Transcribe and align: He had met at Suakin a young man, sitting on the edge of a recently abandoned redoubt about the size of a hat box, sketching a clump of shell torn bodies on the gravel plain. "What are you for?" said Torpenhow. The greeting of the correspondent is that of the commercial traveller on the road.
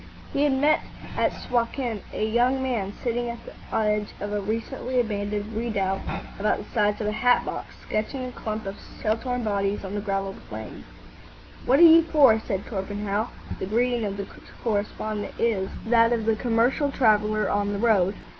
He 0.33 0.45
had 0.45 0.53
met 0.53 0.81
at 1.15 1.31
Suakin 1.31 2.01
a 2.11 2.25
young 2.27 2.63
man, 2.63 2.91
sitting 3.03 3.29
on 3.29 3.37
the 3.45 3.53
edge 3.77 4.07
of 4.19 4.33
a 4.33 4.41
recently 4.41 4.99
abandoned 4.99 5.53
redoubt 5.53 6.01
about 6.39 6.57
the 6.57 6.63
size 6.73 6.99
of 7.01 7.05
a 7.05 7.11
hat 7.11 7.45
box, 7.45 7.75
sketching 7.85 8.25
a 8.25 8.31
clump 8.31 8.65
of 8.65 8.79
shell 8.99 9.15
torn 9.15 9.43
bodies 9.43 9.85
on 9.85 9.93
the 9.93 10.01
gravel 10.01 10.33
plain. 10.49 10.85
"What 11.67 11.77
are 11.77 11.83
you 11.83 12.01
for?" 12.01 12.39
said 12.39 12.65
Torpenhow. 12.65 13.27
The 13.59 13.67
greeting 13.67 14.03
of 14.03 14.17
the 14.17 14.25
correspondent 14.63 15.35
is 15.37 15.69
that 15.85 16.11
of 16.11 16.25
the 16.25 16.35
commercial 16.35 16.89
traveller 16.91 17.47
on 17.47 17.71
the 17.71 17.77
road. 17.77 18.15